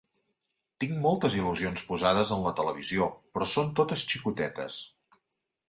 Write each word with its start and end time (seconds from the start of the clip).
Tinc 0.83 0.95
moltes 1.03 1.35
il·lusions 1.41 1.83
posades 1.91 2.33
en 2.37 2.43
la 2.47 2.55
televisió, 2.61 3.11
però 3.37 3.51
són 3.55 3.71
totes 3.83 4.09
xicotetes. 4.15 4.83